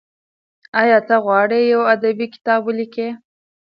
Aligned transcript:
ایا 0.81 0.97
ته 1.07 1.15
غواړې 1.25 1.59
یو 1.73 1.81
ادبي 1.93 2.27
کتاب 2.35 2.61
ولیکې؟ 2.65 3.07